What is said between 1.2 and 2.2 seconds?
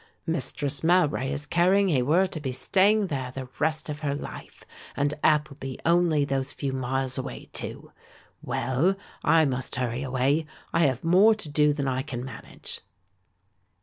is carrying he